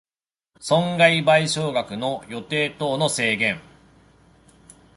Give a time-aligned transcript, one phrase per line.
[0.59, 3.61] 損害賠償額の予定等の制限